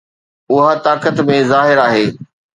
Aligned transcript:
اها 0.51 0.71
طاقت 0.85 1.15
۾ 1.29 1.37
ظاهر 1.51 1.77
آهي. 1.89 2.05